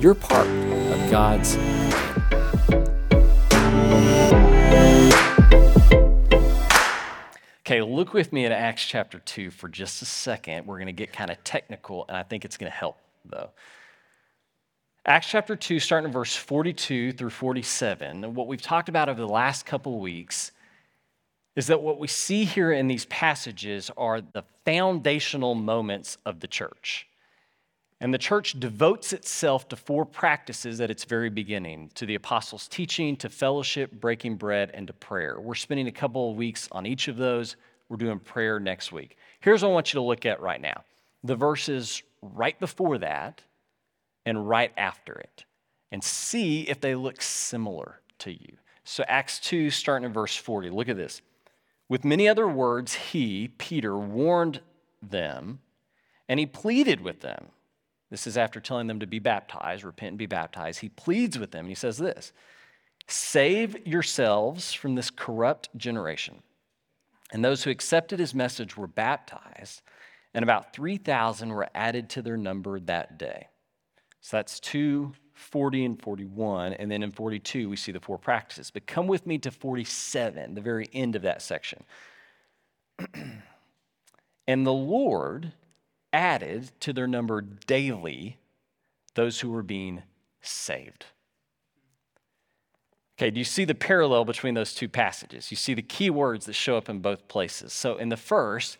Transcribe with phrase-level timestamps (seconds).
[0.00, 1.56] you're part of God's
[7.60, 10.66] Okay, look with me at Acts chapter 2 for just a second.
[10.66, 12.96] We're going to get kind of technical, and I think it's going to help,
[13.26, 13.50] though.
[15.04, 18.34] Acts chapter 2, starting in verse 42 through 47.
[18.34, 20.52] What we've talked about over the last couple weeks
[21.56, 26.46] is that what we see here in these passages are the foundational moments of the
[26.46, 27.06] church.
[28.00, 32.68] And the church devotes itself to four practices at its very beginning to the apostles'
[32.68, 35.40] teaching, to fellowship, breaking bread, and to prayer.
[35.40, 37.56] We're spending a couple of weeks on each of those.
[37.88, 39.16] We're doing prayer next week.
[39.40, 40.84] Here's what I want you to look at right now
[41.24, 43.42] the verses right before that
[44.24, 45.44] and right after it,
[45.90, 48.58] and see if they look similar to you.
[48.84, 51.20] So, Acts 2, starting in verse 40, look at this.
[51.88, 54.60] With many other words, he, Peter, warned
[55.02, 55.60] them
[56.28, 57.48] and he pleaded with them
[58.10, 60.80] this is after telling them to be baptized, repent and be baptized.
[60.80, 61.60] He pleads with them.
[61.60, 62.32] And he says this
[63.06, 66.42] Save yourselves from this corrupt generation.
[67.32, 69.82] And those who accepted his message were baptized,
[70.32, 73.48] and about 3,000 were added to their number that day.
[74.20, 76.72] So that's 2, 40, and 41.
[76.74, 78.70] And then in 42, we see the four practices.
[78.70, 81.84] But come with me to 47, the very end of that section.
[84.46, 85.52] and the Lord
[86.12, 88.38] added to their number daily
[89.14, 90.02] those who were being
[90.40, 91.06] saved.
[93.18, 95.50] Okay, do you see the parallel between those two passages?
[95.50, 97.72] You see the key words that show up in both places.
[97.72, 98.78] So, in the first,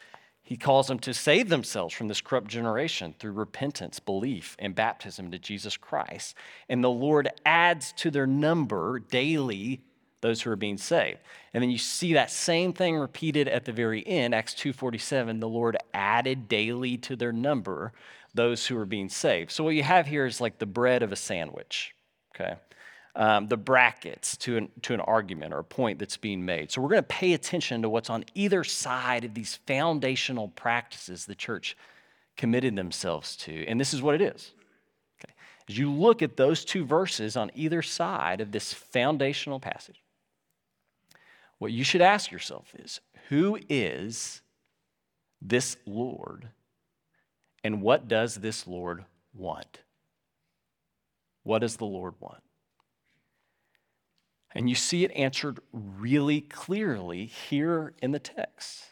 [0.49, 5.31] he calls them to save themselves from this corrupt generation through repentance, belief, and baptism
[5.33, 6.37] to Jesus Christ.
[6.69, 9.83] And the Lord adds to their number daily
[10.21, 11.19] those who are being saved.
[11.55, 15.49] And then you see that same thing repeated at the very end, Acts 2:47, the
[15.49, 17.93] Lord added daily to their number
[18.35, 19.51] those who are being saved.
[19.51, 21.95] So what you have here is like the bread of a sandwich,
[22.35, 22.57] okay?
[23.17, 26.71] Um, the brackets to an, to an argument or a point that's being made.
[26.71, 31.27] So we're going to pay attention to what's on either side of these foundational practices
[31.27, 31.77] the church
[32.37, 33.67] committed themselves to.
[33.67, 34.53] And this is what it is.
[35.19, 35.33] Okay.
[35.69, 40.01] As you look at those two verses on either side of this foundational passage,
[41.59, 44.43] what you should ask yourself is who is
[45.43, 46.49] this Lord
[47.65, 49.05] and what does this Lord
[49.35, 49.81] want?
[51.43, 52.43] What does the Lord want?
[54.55, 58.85] And you see it answered really clearly here in the text.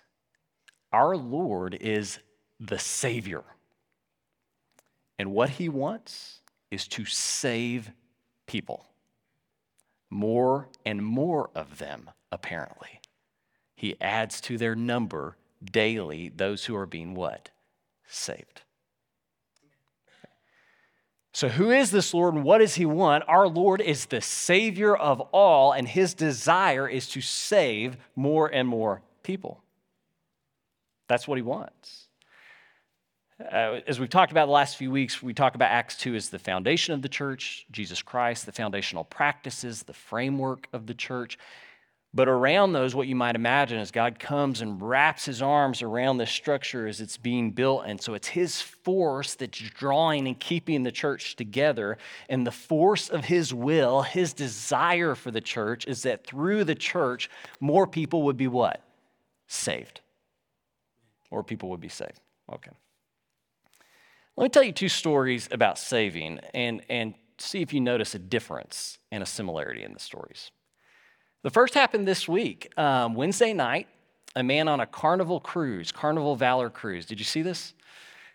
[0.93, 2.19] Our Lord is
[2.61, 3.45] the Savior.
[5.19, 6.41] And what he wants
[6.71, 7.91] is to save
[8.47, 8.87] people,
[10.11, 13.01] more and more of them apparently.
[13.75, 17.51] He adds to their number daily those who are being what?
[18.09, 18.63] Saved.
[21.33, 23.25] So, who is this Lord and what does he want?
[23.29, 28.67] Our Lord is the Savior of all, and his desire is to save more and
[28.67, 29.63] more people.
[31.09, 32.07] That's what he wants.
[33.39, 36.31] Uh, as we've talked about the last few weeks, we talk about Acts 2 as
[36.31, 41.37] the foundation of the church, Jesus Christ, the foundational practices, the framework of the church.
[42.17, 46.17] But around those, what you might imagine is God comes and wraps his arms around
[46.17, 47.85] this structure as it's being built.
[47.87, 51.99] And so it's his force that's drawing and keeping the church together.
[52.31, 56.75] And the force of his will, his desire for the church, is that through the
[56.75, 57.29] church,
[57.61, 58.83] more people would be what?
[59.47, 60.01] Saved.
[61.31, 62.19] More people would be saved.
[62.51, 62.71] Okay.
[64.39, 68.19] Let me tell you two stories about saving and, and see if you notice a
[68.19, 70.51] difference and a similarity in the stories.
[71.43, 73.89] The first happened this week, um, Wednesday night.
[74.35, 77.07] A man on a carnival cruise, Carnival Valor cruise.
[77.07, 77.73] Did you see this?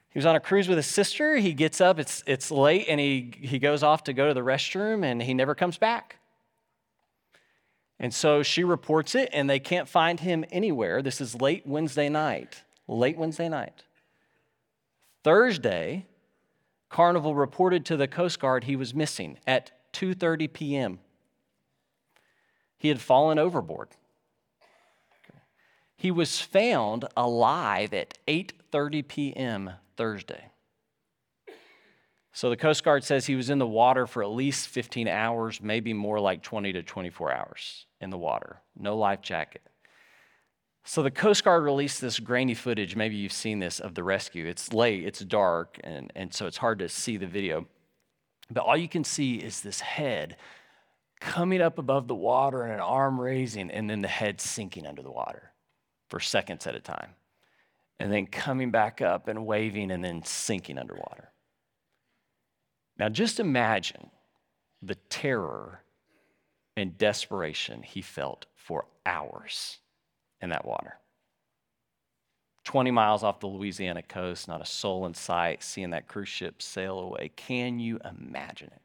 [0.10, 1.38] He was on a cruise with his sister.
[1.38, 4.42] He gets up, it's, it's late, and he, he goes off to go to the
[4.42, 6.18] restroom, and he never comes back.
[8.00, 11.04] And so she reports it, and they can't find him anywhere.
[11.04, 12.64] This is late Wednesday night.
[12.88, 13.84] Late Wednesday night.
[15.24, 16.08] Thursday,
[16.90, 21.00] Carnival reported to the Coast Guard he was missing at 2:30 p.m.
[22.82, 23.90] He had fallen overboard.
[25.96, 29.74] He was found alive at 8:30 p.m.
[29.98, 30.46] Thursday.
[32.34, 35.62] So the Coast Guard says he was in the water for at least 15 hours,
[35.62, 38.62] maybe more like 20 to 24 hours in the water.
[38.76, 39.62] No life jacket.
[40.84, 42.96] So the Coast Guard released this grainy footage.
[42.96, 44.48] Maybe you've seen this of the rescue.
[44.48, 47.68] It's late, it's dark, and, and so it's hard to see the video.
[48.50, 50.36] But all you can see is this head
[51.22, 55.02] coming up above the water and an arm raising, and then the head sinking under
[55.02, 55.54] the water
[56.10, 57.12] for seconds at a time.
[58.00, 61.32] And then coming back up and waving and then sinking underwater.
[62.98, 64.10] Now, just imagine
[64.82, 65.84] the terror
[66.76, 69.78] and desperation he felt for hours
[70.42, 70.96] in that water.
[72.64, 76.62] 20 miles off the Louisiana coast, not a soul in sight, seeing that cruise ship
[76.62, 77.32] sail away.
[77.36, 78.82] Can you imagine it?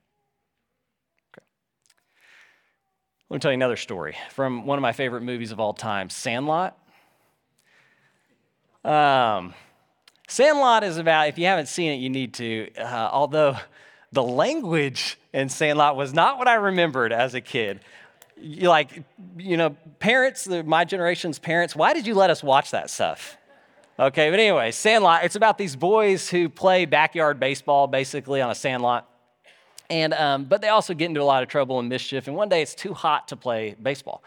[1.35, 1.47] Okay.
[3.28, 6.11] Let me tell you another story from one of my favorite movies of all time,
[6.11, 6.78] Sandlot.
[8.84, 9.55] Um,
[10.28, 12.70] Sandlot is about, if you haven't seen it, you need to.
[12.78, 13.56] Uh, although
[14.12, 17.81] the language in Sandlot was not what I remembered as a kid
[18.37, 19.02] you like,
[19.37, 23.37] you know, parents, my generation's parents, why did you let us watch that stuff?
[23.99, 28.55] Okay, but anyway, Sandlot, it's about these boys who play backyard baseball basically on a
[28.55, 29.08] sandlot.
[29.88, 32.27] And, um, but they also get into a lot of trouble and mischief.
[32.27, 34.23] And one day it's too hot to play baseball.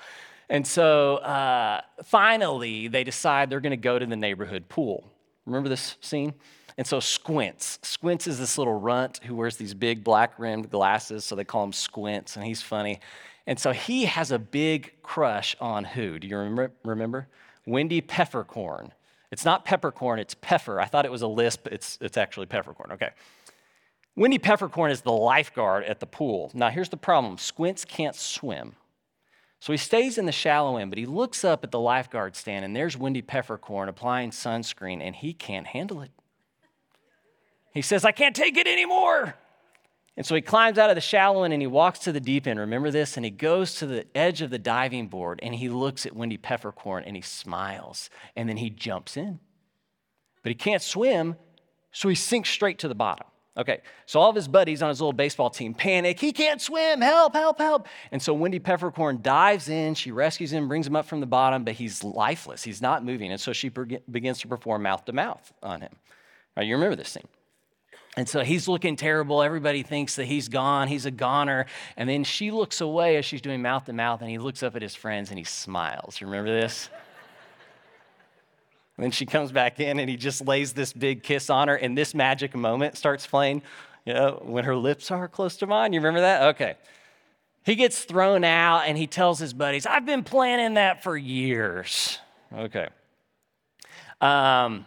[0.50, 5.06] And so uh, finally, they decide they're going to go to the neighborhood pool.
[5.46, 6.34] Remember this scene?
[6.78, 11.26] And so Squints, Squints is this little runt who wears these big black rimmed glasses,
[11.26, 13.02] so they call him Squints, and he's funny.
[13.46, 16.20] And so he has a big crush on who?
[16.20, 16.72] Do you remember?
[16.86, 17.28] remember?
[17.66, 18.92] Wendy Peffercorn.
[19.32, 20.80] It's not peppercorn, it's pepper.
[20.80, 22.94] I thought it was a lisp, it's, it's actually peppercorn.
[22.94, 23.10] Okay.
[24.16, 26.52] Wendy Peffercorn is the lifeguard at the pool.
[26.54, 28.76] Now, here's the problem Squints can't swim.
[29.62, 32.64] So he stays in the shallow end, but he looks up at the lifeguard stand,
[32.64, 36.12] and there's Wendy Peffercorn applying sunscreen, and he can't handle it.
[37.74, 39.36] He says, I can't take it anymore.
[40.20, 42.46] And so he climbs out of the shallow end and he walks to the deep
[42.46, 42.60] end.
[42.60, 43.16] Remember this?
[43.16, 46.38] And he goes to the edge of the diving board and he looks at Wendy
[46.38, 48.10] Peffercorn and he smiles.
[48.36, 49.40] And then he jumps in.
[50.44, 51.38] But he can't swim,
[51.94, 53.28] so he sinks straight to the bottom.
[53.60, 56.18] Okay, so all of his buddies on his little baseball team panic.
[56.18, 57.02] He can't swim.
[57.02, 57.88] Help, help, help.
[58.14, 59.96] And so Wendy Peffercorn dives in.
[59.96, 62.64] She rescues him, brings him up from the bottom, but he's lifeless.
[62.64, 63.32] He's not moving.
[63.32, 65.92] And so she begins to perform mouth to mouth on him.
[66.58, 67.28] You remember this scene.
[68.18, 69.42] And so he's looking terrible.
[69.42, 70.88] Everybody thinks that he's gone.
[70.88, 71.66] He's a goner.
[71.96, 74.76] And then she looks away as she's doing mouth to mouth, and he looks up
[74.76, 76.20] at his friends and he smiles.
[76.20, 76.90] You remember this?
[79.00, 81.76] And then she comes back in and he just lays this big kiss on her,
[81.78, 83.62] and this magic moment starts playing.
[84.04, 85.94] You know, when her lips are close to mine.
[85.94, 86.56] You remember that?
[86.56, 86.76] Okay.
[87.64, 92.20] He gets thrown out and he tells his buddies, I've been planning that for years.
[92.54, 92.90] Okay.
[94.20, 94.86] Um,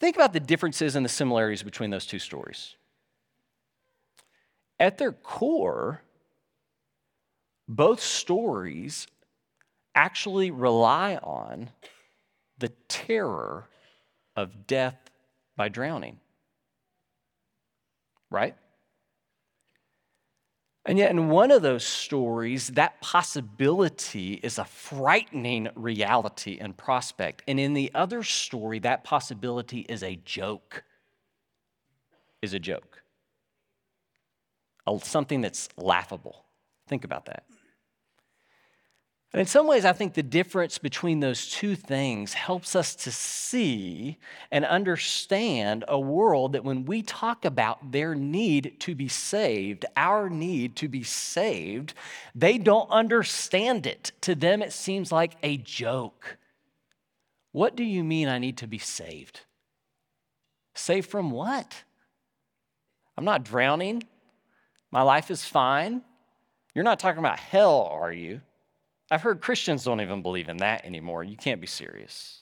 [0.00, 2.76] think about the differences and the similarities between those two stories.
[4.80, 6.00] At their core,
[7.68, 9.06] both stories
[9.94, 11.68] actually rely on
[12.62, 13.68] the terror
[14.34, 15.10] of death
[15.56, 16.20] by drowning.
[18.30, 18.56] Right?
[20.86, 27.42] And yet, in one of those stories, that possibility is a frightening reality and prospect.
[27.46, 30.84] And in the other story, that possibility is a joke.
[32.40, 33.02] Is a joke.
[35.02, 36.46] Something that's laughable.
[36.88, 37.44] Think about that.
[39.32, 43.10] And in some ways, I think the difference between those two things helps us to
[43.10, 44.18] see
[44.50, 50.28] and understand a world that when we talk about their need to be saved, our
[50.28, 51.94] need to be saved,
[52.34, 54.12] they don't understand it.
[54.20, 56.36] To them, it seems like a joke.
[57.52, 59.40] What do you mean I need to be saved?
[60.74, 61.84] Saved from what?
[63.16, 64.02] I'm not drowning.
[64.90, 66.02] My life is fine.
[66.74, 68.42] You're not talking about hell, are you?
[69.12, 71.22] I've heard Christians don't even believe in that anymore.
[71.22, 72.40] You can't be serious.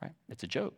[0.00, 0.12] Right?
[0.28, 0.76] It's a joke.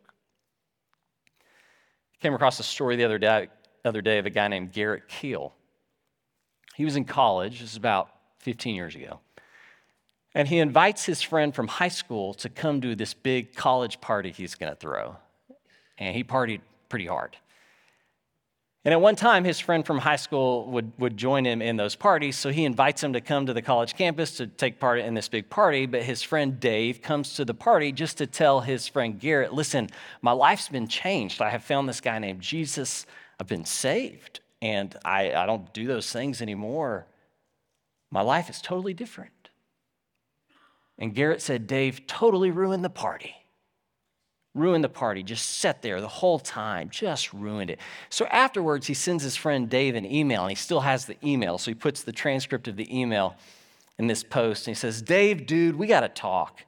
[1.39, 3.49] I came across a story the other day,
[3.85, 5.53] other day of a guy named Garrett Kell.
[6.73, 8.09] He was in college, this is about
[8.39, 9.19] 15 years ago.
[10.33, 14.31] And he invites his friend from high school to come to this big college party
[14.31, 15.17] he's going to throw.
[15.99, 17.37] And he partied pretty hard.
[18.85, 21.95] And at one time, his friend from high school would, would join him in those
[21.95, 25.13] parties, so he invites him to come to the college campus to take part in
[25.13, 25.85] this big party.
[25.85, 29.89] But his friend Dave comes to the party just to tell his friend Garrett, listen,
[30.21, 31.41] my life's been changed.
[31.41, 33.05] I have found this guy named Jesus.
[33.37, 37.05] I've been saved, and I, I don't do those things anymore.
[38.11, 39.49] My life is totally different.
[40.97, 43.35] And Garrett said, Dave totally ruined the party.
[44.55, 47.79] Ruined the party, just sat there the whole time, just ruined it.
[48.09, 51.57] So afterwards, he sends his friend Dave an email, and he still has the email.
[51.57, 53.35] So he puts the transcript of the email
[53.97, 56.63] in this post, and he says, Dave, dude, we got to talk.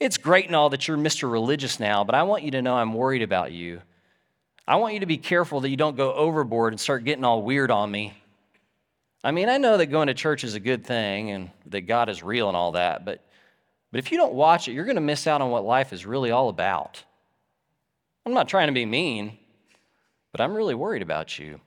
[0.00, 1.30] It's great and all that you're Mr.
[1.30, 3.80] Religious now, but I want you to know I'm worried about you.
[4.66, 7.42] I want you to be careful that you don't go overboard and start getting all
[7.42, 8.14] weird on me.
[9.22, 12.08] I mean, I know that going to church is a good thing and that God
[12.08, 13.24] is real and all that, but
[13.94, 16.04] but if you don't watch it, you're going to miss out on what life is
[16.04, 17.04] really all about.
[18.26, 19.38] I'm not trying to be mean,
[20.32, 21.60] but I'm really worried about you.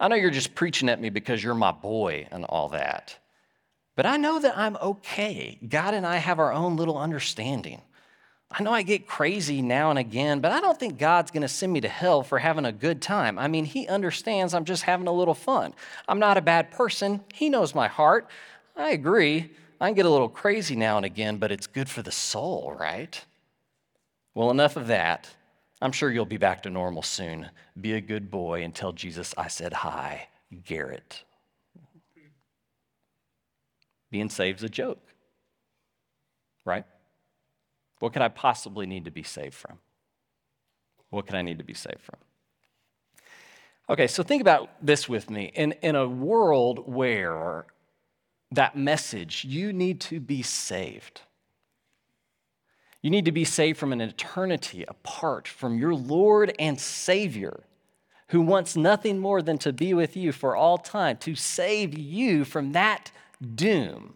[0.00, 3.16] I know you're just preaching at me because you're my boy and all that.
[3.94, 5.60] But I know that I'm okay.
[5.68, 7.82] God and I have our own little understanding.
[8.50, 11.48] I know I get crazy now and again, but I don't think God's going to
[11.48, 13.38] send me to hell for having a good time.
[13.38, 15.72] I mean, He understands I'm just having a little fun.
[16.08, 17.20] I'm not a bad person.
[17.32, 18.26] He knows my heart.
[18.74, 19.52] I agree.
[19.80, 22.74] I can get a little crazy now and again, but it's good for the soul,
[22.78, 23.22] right?
[24.34, 25.28] Well, enough of that.
[25.82, 27.50] I'm sure you'll be back to normal soon.
[27.78, 30.28] Be a good boy and tell Jesus I said hi,
[30.64, 31.24] Garrett.
[34.10, 35.02] Being saved is a joke,
[36.64, 36.84] right?
[37.98, 39.78] What could I possibly need to be saved from?
[41.10, 42.16] What could I need to be saved from?
[43.88, 45.52] Okay, so think about this with me.
[45.54, 47.66] In, in a world where
[48.52, 51.22] that message, you need to be saved.
[53.02, 57.64] You need to be saved from an eternity apart from your Lord and Savior,
[58.28, 62.44] who wants nothing more than to be with you for all time, to save you
[62.44, 63.12] from that
[63.54, 64.14] doom.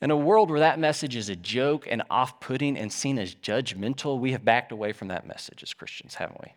[0.00, 3.34] In a world where that message is a joke and off putting and seen as
[3.34, 6.52] judgmental, we have backed away from that message as Christians, haven't we?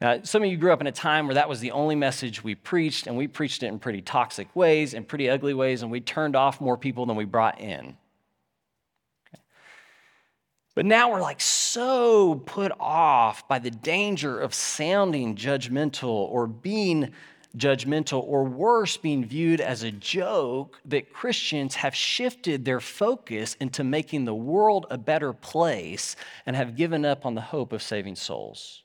[0.00, 2.44] Now, some of you grew up in a time where that was the only message
[2.44, 5.90] we preached, and we preached it in pretty toxic ways and pretty ugly ways, and
[5.90, 7.96] we turned off more people than we brought in.
[10.74, 17.12] But now we're like so put off by the danger of sounding judgmental or being
[17.56, 23.82] judgmental, or worse, being viewed as a joke, that Christians have shifted their focus into
[23.82, 28.14] making the world a better place and have given up on the hope of saving
[28.14, 28.82] souls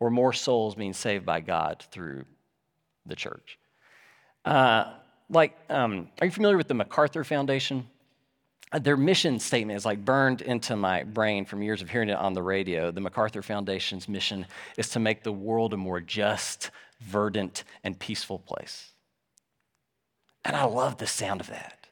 [0.00, 2.24] or more souls being saved by God through
[3.06, 3.58] the church.
[4.44, 4.92] Uh,
[5.28, 7.86] like, um, are you familiar with the MacArthur Foundation?
[8.72, 12.16] Uh, their mission statement is like burned into my brain from years of hearing it
[12.16, 12.90] on the radio.
[12.90, 18.38] The MacArthur Foundation's mission is to make the world a more just, verdant, and peaceful
[18.38, 18.92] place.
[20.44, 21.85] And I love the sound of that.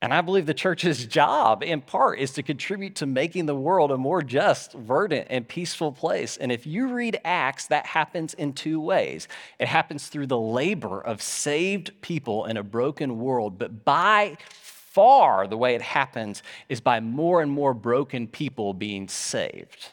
[0.00, 3.90] And I believe the church's job, in part, is to contribute to making the world
[3.90, 6.36] a more just, verdant, and peaceful place.
[6.36, 9.26] And if you read Acts, that happens in two ways.
[9.58, 15.46] It happens through the labor of saved people in a broken world, but by far,
[15.46, 19.92] the way it happens is by more and more broken people being saved.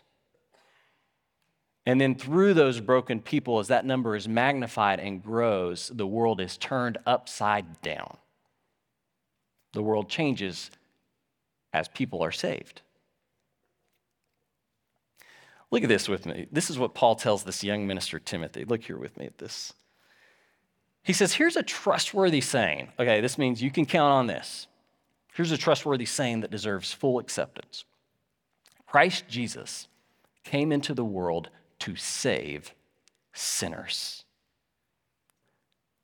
[1.87, 6.41] And then through those broken people, as that number is magnified and grows, the world
[6.41, 8.17] is turned upside down
[9.75, 10.71] the world changes
[11.73, 12.81] as people are saved.
[15.71, 16.47] Look at this with me.
[16.51, 18.65] This is what Paul tells this young minister, Timothy.
[18.65, 19.73] Look here with me at this.
[21.03, 22.89] He says, Here's a trustworthy saying.
[22.99, 24.67] Okay, this means you can count on this.
[25.33, 27.83] Here's a trustworthy saying that deserves full acceptance
[28.87, 29.87] Christ Jesus
[30.43, 32.73] came into the world to save
[33.33, 34.23] sinners.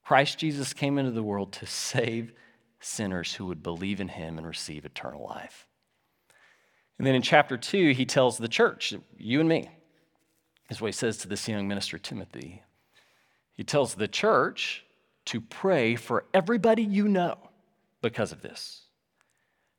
[0.04, 2.34] Christ Jesus came into the world to save
[2.82, 5.68] sinners who would believe in him and receive eternal life.
[6.98, 9.70] And then in chapter two, he tells the church, you and me,
[10.70, 12.62] is what he says to this young minister, Timothy.
[13.54, 14.86] He tells the church
[15.26, 17.38] to pray for everybody you know
[18.02, 18.84] because of this.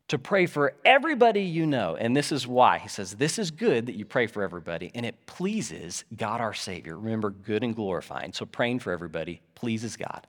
[0.09, 1.97] To pray for everybody you know.
[1.97, 2.78] And this is why.
[2.78, 6.54] He says, This is good that you pray for everybody, and it pleases God our
[6.54, 6.99] Savior.
[6.99, 8.32] Remember, good and glorifying.
[8.32, 10.26] So praying for everybody pleases God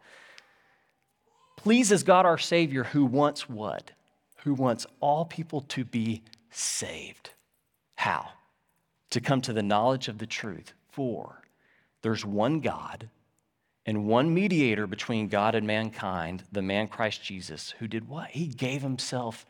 [1.56, 3.92] pleases God our Savior who wants what?
[4.44, 7.32] Who wants all people to be saved.
[7.96, 8.30] How?
[9.12, 10.74] To come to the knowledge of the truth.
[10.92, 11.42] For
[12.02, 13.10] there's one God
[13.86, 18.30] and one mediator between God and mankind, the man Christ Jesus, who did what?
[18.30, 19.46] He gave himself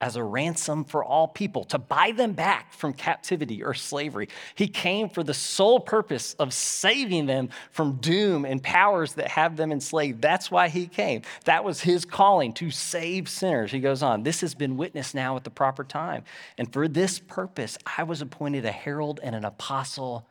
[0.00, 4.28] as a ransom for all people, to buy them back from captivity or slavery.
[4.54, 9.56] He came for the sole purpose of saving them from doom and powers that have
[9.56, 10.20] them enslaved.
[10.20, 11.22] That's why he came.
[11.44, 13.72] That was his calling to save sinners.
[13.72, 16.24] He goes on, This has been witnessed now at the proper time.
[16.58, 20.26] And for this purpose, I was appointed a herald and an apostle.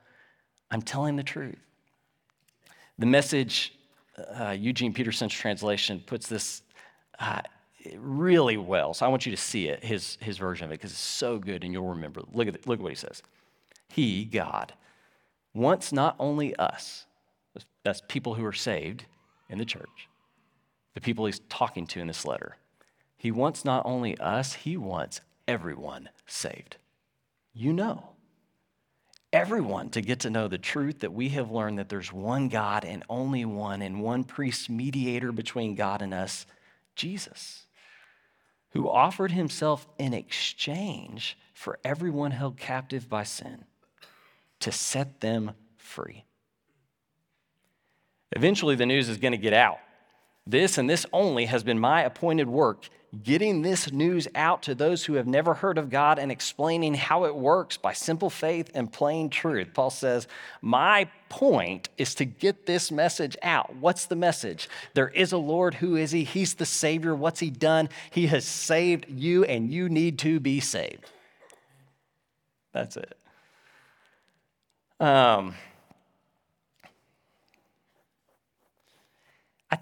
[0.69, 1.57] I'm telling the truth.
[2.99, 3.73] The message,
[4.39, 6.61] uh, Eugene Peterson's translation, puts this
[7.19, 7.41] uh,
[7.97, 8.93] really well.
[8.93, 11.37] So I want you to see it, his, his version of it, because it's so
[11.37, 12.21] good and you'll remember.
[12.33, 13.21] Look at, look at what he says.
[13.89, 14.73] He, God,
[15.53, 17.05] wants not only us,
[17.83, 19.05] that's people who are saved
[19.49, 20.09] in the church,
[20.93, 22.57] the people he's talking to in this letter.
[23.17, 26.77] He wants not only us, he wants everyone saved.
[27.53, 28.15] You know
[29.35, 32.85] everyone to get to know the truth that we have learned that there's one God
[32.85, 36.45] and only one, and one priest mediator between God and us,
[36.95, 37.64] Jesus,
[38.75, 43.63] who offered himself in exchange for everyone held captive by sin
[44.59, 46.25] to set them free.
[48.33, 49.77] Eventually, the news is going to get out.
[50.45, 52.89] This and this only has been my appointed work
[53.23, 57.25] getting this news out to those who have never heard of God and explaining how
[57.25, 59.69] it works by simple faith and plain truth.
[59.73, 60.27] Paul says,
[60.61, 63.75] My point is to get this message out.
[63.75, 64.69] What's the message?
[64.93, 65.75] There is a Lord.
[65.75, 66.23] Who is He?
[66.23, 67.15] He's the Savior.
[67.15, 67.89] What's He done?
[68.11, 71.09] He has saved you, and you need to be saved.
[72.73, 73.17] That's it.
[74.99, 75.55] Um,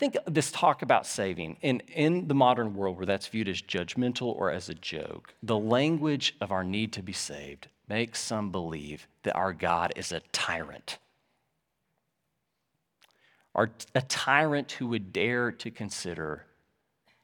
[0.03, 4.35] think this talk about saving, in, in the modern world where that's viewed as judgmental
[4.35, 9.07] or as a joke, the language of our need to be saved makes some believe
[9.23, 10.97] that our God is a tyrant.
[13.53, 16.47] Or a tyrant who would dare to consider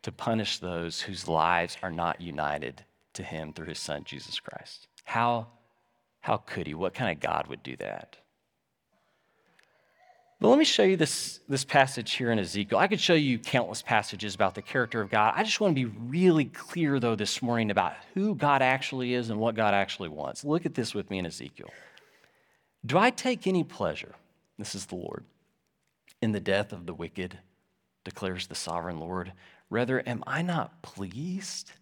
[0.04, 4.88] to punish those whose lives are not united to him through his son, Jesus Christ.
[5.04, 5.48] How,
[6.22, 6.74] how could he?
[6.76, 8.16] What kind of God would do that?
[10.40, 12.78] But let me show you this, this passage here in Ezekiel.
[12.78, 15.34] I could show you countless passages about the character of God.
[15.36, 19.30] I just want to be really clear, though, this morning about who God actually is
[19.30, 20.46] and what God actually wants.
[20.46, 21.70] Look at this with me in Ezekiel.
[22.86, 24.16] Do I take any pleasure,
[24.58, 25.26] this is the Lord,
[26.22, 27.38] in the death of the wicked,
[28.06, 29.34] declares the sovereign Lord?
[29.70, 31.74] Rather, am I not pleased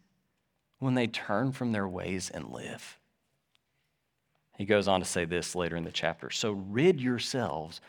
[0.80, 2.98] when they turn from their ways and live?
[4.58, 6.32] He goes on to say this later in the chapter.
[6.32, 7.80] So rid yourselves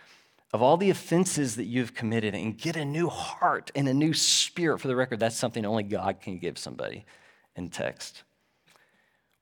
[0.52, 4.14] of all the offenses that you've committed and get a new heart and a new
[4.14, 4.80] spirit.
[4.80, 7.04] For the record, that's something only God can give somebody
[7.54, 8.22] in text.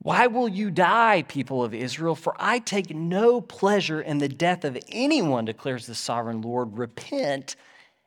[0.01, 2.15] Why will you die, people of Israel?
[2.15, 6.77] For I take no pleasure in the death of anyone, declares the sovereign Lord.
[6.77, 7.57] Repent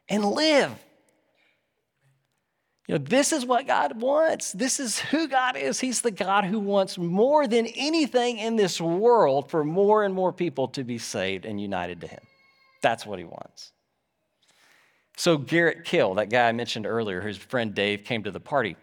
[0.08, 0.72] and live.
[2.88, 4.52] You know, this is what God wants.
[4.52, 5.80] This is who God is.
[5.80, 10.34] He's the God who wants more than anything in this world for more and more
[10.34, 12.22] people to be saved and united to Him.
[12.82, 13.72] That's what he wants.
[15.18, 18.78] So, Garrett Kell, that guy I mentioned earlier, whose friend Dave came to the party,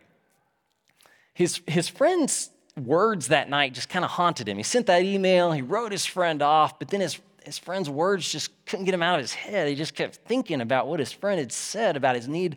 [1.32, 4.58] his, his friend's words that night just kind of haunted him.
[4.58, 8.30] He sent that email, he wrote his friend off, but then his, his friend's words
[8.30, 9.68] just couldn't get him out of his head.
[9.68, 12.56] He just kept thinking about what his friend had said about his need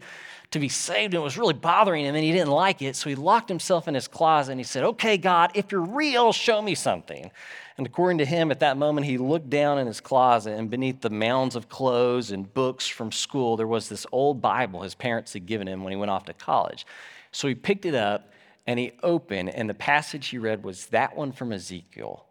[0.52, 2.96] to be saved, and it was really bothering him, and he didn't like it.
[2.96, 6.34] So he locked himself in his closet and he said, Okay, God, if you're real,
[6.34, 7.32] show me something.
[7.80, 11.00] And according to him, at that moment, he looked down in his closet, and beneath
[11.00, 15.32] the mounds of clothes and books from school, there was this old Bible his parents
[15.32, 16.86] had given him when he went off to college.
[17.32, 18.34] So he picked it up
[18.68, 22.26] and he opened, and the passage he read was that one from Ezekiel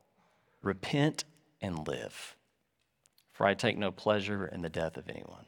[0.60, 1.24] Repent
[1.62, 2.36] and live,
[3.32, 5.46] for I take no pleasure in the death of anyone.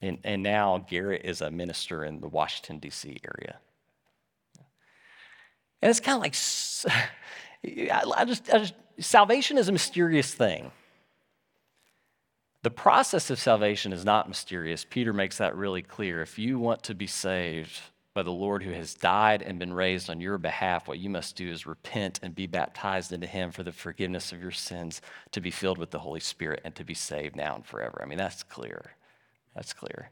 [0.00, 3.20] And, and now Garrett is a minister in the Washington, D.C.
[3.24, 3.58] area.
[5.80, 6.34] And it's kind of like
[7.64, 10.72] I just, I just, salvation is a mysterious thing.
[12.62, 14.86] The process of salvation is not mysterious.
[14.88, 16.22] Peter makes that really clear.
[16.22, 17.80] If you want to be saved
[18.14, 21.34] by the Lord who has died and been raised on your behalf, what you must
[21.34, 25.00] do is repent and be baptized into him for the forgiveness of your sins,
[25.32, 28.00] to be filled with the Holy Spirit, and to be saved now and forever.
[28.02, 28.92] I mean, that's clear.
[29.56, 30.10] That's clear.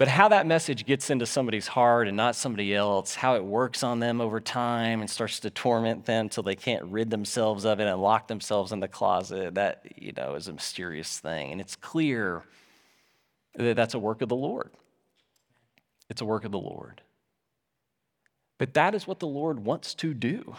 [0.00, 3.82] But how that message gets into somebody's heart and not somebody else, how it works
[3.82, 7.80] on them over time and starts to torment them till they can't rid themselves of
[7.80, 11.52] it and lock themselves in the closet, that, you know, is a mysterious thing.
[11.52, 12.44] And it's clear
[13.56, 14.70] that that's a work of the Lord.
[16.08, 17.02] It's a work of the Lord.
[18.56, 20.56] But that is what the Lord wants to do.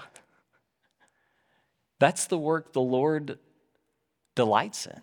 [1.97, 3.39] That's the work the Lord
[4.35, 5.01] delights in.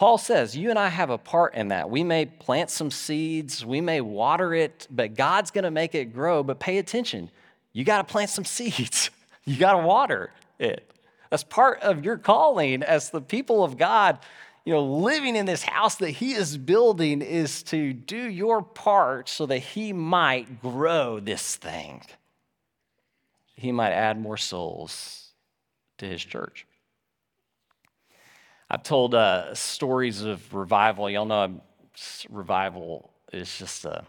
[0.00, 1.90] Paul says, You and I have a part in that.
[1.90, 6.14] We may plant some seeds, we may water it, but God's going to make it
[6.14, 6.42] grow.
[6.42, 7.30] But pay attention.
[7.74, 9.10] You got to plant some seeds,
[9.44, 10.90] you got to water it.
[11.28, 14.20] That's part of your calling as the people of God.
[14.64, 19.28] You know, living in this house that He is building is to do your part
[19.28, 22.00] so that He might grow this thing.
[23.54, 25.34] He might add more souls
[25.98, 26.64] to His church.
[28.70, 31.10] I've told uh, stories of revival.
[31.10, 31.60] Y'all know
[32.28, 34.04] revival is just a,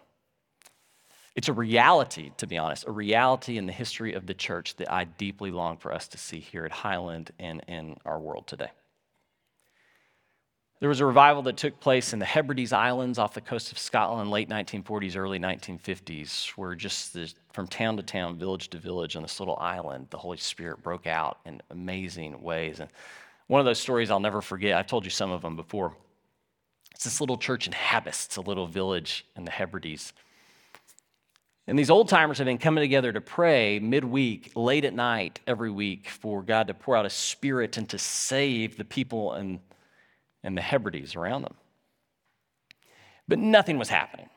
[1.36, 4.92] It's a reality, to be honest, a reality in the history of the church that
[4.92, 8.70] I deeply long for us to see here at Highland and in our world today.
[10.80, 13.80] There was a revival that took place in the Hebrides Islands off the coast of
[13.80, 17.18] Scotland, late 1940s, early 1950s, where just
[17.54, 21.06] from town to town, village to village on this little island, the Holy Spirit broke
[21.08, 22.80] out in amazing ways.
[22.80, 22.90] And
[23.48, 25.96] one of those stories I'll never forget, I've told you some of them before.
[26.94, 30.14] It's this little church in Habas, it's a little village in the Hebrides.
[31.68, 35.72] And these old timers have been coming together to pray midweek, late at night, every
[35.72, 39.60] week, for God to pour out a spirit and to save the people and
[40.44, 41.56] and the Hebrides around them.
[43.28, 44.30] But nothing was happening,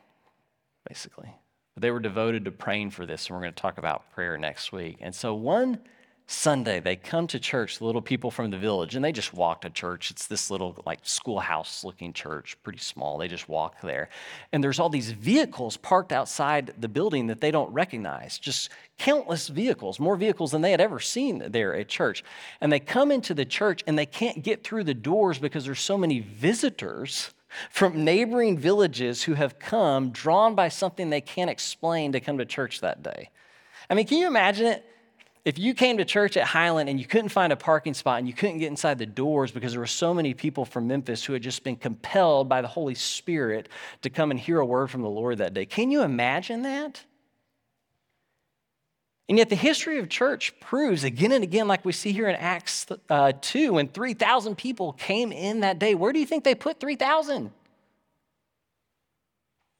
[0.89, 1.31] basically.
[1.75, 4.39] But they were devoted to praying for this, and we're going to talk about prayer
[4.39, 4.99] next week.
[5.01, 5.81] And so one
[6.27, 9.61] Sunday, they come to church, the little people from the village, and they just walk
[9.61, 10.11] to church.
[10.11, 13.19] It's this little, like, schoolhouse looking church, pretty small.
[13.19, 14.09] They just walk there.
[14.51, 19.49] And there's all these vehicles parked outside the building that they don't recognize, just countless
[19.49, 22.25] vehicles, more vehicles than they had ever seen there at church.
[22.63, 25.81] And they come into the church and they can't get through the doors because there's
[25.81, 27.35] so many visitors
[27.71, 32.47] from neighboring villages who have come drawn by something they can't explain to come to
[32.47, 33.29] church that day.
[33.91, 34.85] I mean, can you imagine it?
[35.45, 38.27] If you came to church at Highland and you couldn't find a parking spot and
[38.27, 41.35] you couldn't get inside the doors because there were so many people from Memphis who
[41.35, 43.69] had just been compelled by the Holy Spirit
[44.03, 47.05] to come and hear a word from the Lord that day, can you imagine that?
[49.29, 52.37] And yet, the history of church proves again and again, like we see here in
[52.37, 55.95] Acts uh, 2, when 3,000 people came in that day.
[55.95, 57.51] Where do you think they put 3,000?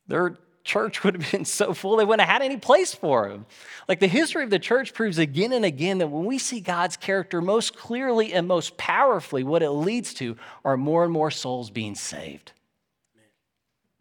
[0.07, 3.47] They're church would have been so full they wouldn't have had any place for him.
[3.89, 6.97] Like the history of the church proves again and again that when we see God's
[6.97, 11.71] character most clearly and most powerfully, what it leads to are more and more souls
[11.71, 12.53] being saved.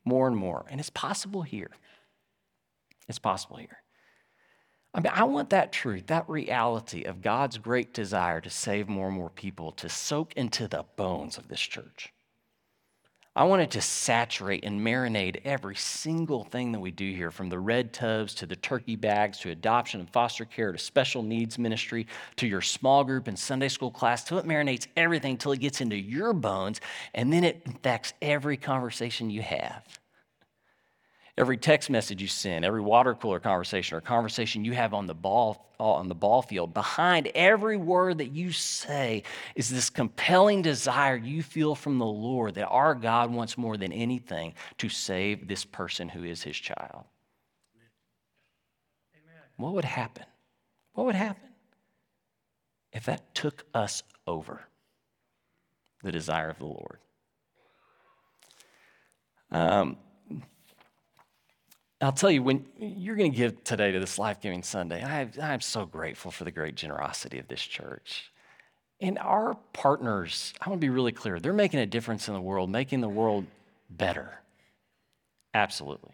[0.06, 0.66] More and more.
[0.70, 1.72] And it's possible here.
[3.08, 3.78] It's possible here.
[4.94, 9.08] I mean, I want that truth, that reality of God's great desire to save more
[9.08, 12.14] and more people to soak into the bones of this church.
[13.36, 17.58] I wanted to saturate and marinate every single thing that we do here, from the
[17.58, 22.06] red tubs to the turkey bags to adoption and foster care to special needs ministry
[22.36, 25.82] to your small group and Sunday school class, till it marinates everything till it gets
[25.82, 26.80] into your bones,
[27.16, 29.84] and then it infects every conversation you have.
[31.36, 35.16] Every text message you send, every water cooler conversation or conversation you have on the
[35.16, 39.24] ball on the ball field, behind every word that you say
[39.56, 43.92] is this compelling desire you feel from the Lord that our God wants more than
[43.92, 47.04] anything to save this person who is his child.
[49.14, 49.42] Amen.
[49.58, 50.26] What would happen?
[50.94, 51.50] What would happen
[52.94, 54.62] if that took us over?
[56.04, 57.00] The desire of the Lord.
[59.52, 59.98] Um,
[62.04, 65.30] I'll tell you, when you're going to give today to this life giving Sunday, I,
[65.42, 68.32] I'm so grateful for the great generosity of this church.
[69.00, 72.42] And our partners, I want to be really clear, they're making a difference in the
[72.42, 73.46] world, making the world
[73.90, 74.40] better.
[75.54, 76.12] Absolutely.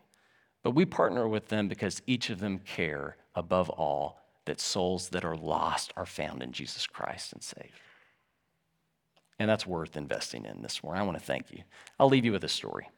[0.64, 5.26] But we partner with them because each of them care above all that souls that
[5.26, 7.80] are lost are found in Jesus Christ and saved.
[9.40, 11.02] And that's worth investing in this morning.
[11.02, 11.64] I want to thank you.
[12.00, 12.90] I'll leave you with a story.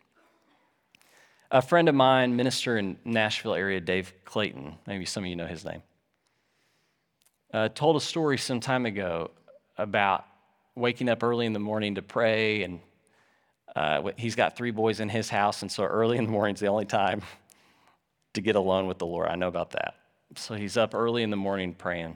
[1.54, 5.48] A friend of mine, minister in Nashville area, Dave Clayton, maybe some of you know
[5.48, 5.84] his name,
[7.54, 9.32] uh, told a story some time ago
[9.78, 10.26] about
[10.76, 12.64] waking up early in the morning to pray.
[12.64, 12.80] And
[13.76, 16.62] uh, he's got three boys in his house, and so early in the morning is
[16.62, 17.22] the only time
[18.34, 19.28] to get alone with the Lord.
[19.28, 19.96] I know about that.
[20.38, 22.16] So he's up early in the morning praying.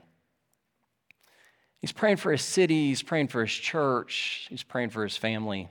[1.82, 5.68] He's praying for his city, he's praying for his church, he's praying for his family.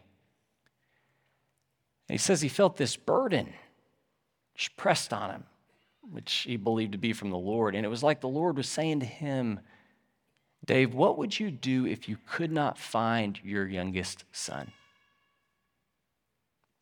[2.09, 3.55] He says he felt this burden
[4.77, 5.45] pressed on him,
[6.11, 7.75] which he believed to be from the Lord.
[7.75, 9.61] And it was like the Lord was saying to him,
[10.65, 14.73] Dave, what would you do if you could not find your youngest son?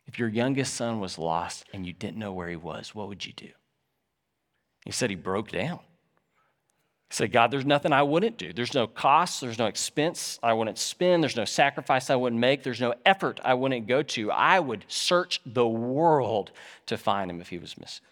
[0.06, 3.24] If your youngest son was lost and you didn't know where he was, what would
[3.24, 3.50] you do?
[4.84, 5.80] He said he broke down.
[7.12, 8.54] Say, God, there's nothing I wouldn't do.
[8.54, 12.62] There's no cost, there's no expense I wouldn't spend, there's no sacrifice I wouldn't make,
[12.62, 14.30] there's no effort I wouldn't go to.
[14.30, 16.52] I would search the world
[16.86, 18.06] to find him if he was missing.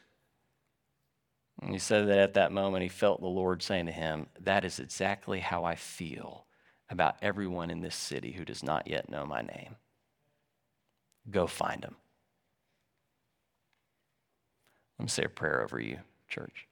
[1.63, 4.67] And he said that at that moment he felt the Lord saying to him, That
[4.67, 6.45] is exactly how I feel
[6.91, 9.77] about everyone in this city who does not yet know my name.
[11.31, 11.97] Go find him.
[14.99, 16.67] Let me say a prayer over you, church.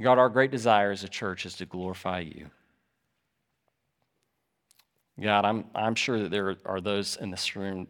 [0.00, 2.50] God, our great desire as a church is to glorify you.
[5.20, 7.86] God, I'm, I'm sure that there are those in this room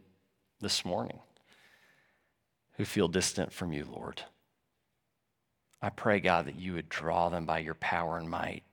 [0.59, 1.19] this morning
[2.73, 4.21] who feel distant from you, Lord.
[5.81, 8.63] I pray, God, that you would draw them by your power and might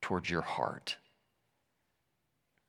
[0.00, 0.96] towards your heart.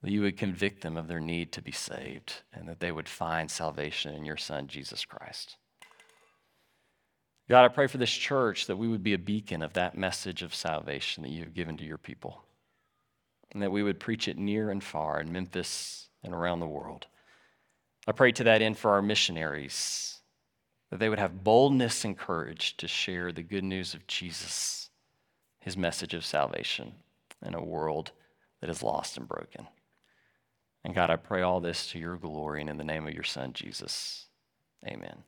[0.04, 3.10] That you would convict them of their need to be saved and that they would
[3.10, 5.58] find salvation in your Son, Jesus Christ.
[7.50, 10.44] God, I pray for this church that we would be a beacon of that message
[10.44, 12.42] of salvation that you have given to your people,
[13.52, 17.08] and that we would preach it near and far in Memphis and around the world.
[18.08, 20.22] I pray to that end for our missionaries,
[20.90, 24.90] that they would have boldness and courage to share the good news of Jesus,
[25.60, 26.94] his message of salvation
[27.46, 28.12] in a world
[28.62, 29.68] that is lost and broken.
[30.86, 33.24] And God, I pray all this to your glory and in the name of your
[33.24, 34.28] Son, Jesus.
[34.86, 35.24] Amen.